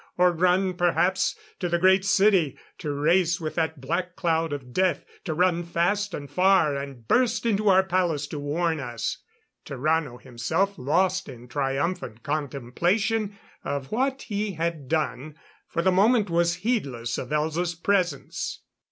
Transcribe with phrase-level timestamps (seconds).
[0.17, 5.05] Or run perhaps, to the Great City; to race with that black cloud of death;
[5.25, 9.19] to run fast and far, and burst into our palace to warn us.
[9.63, 15.35] Tarrano himself lost in triumphant contemplation of what he had done,
[15.67, 18.63] for the moment was heedless of Elza's presence.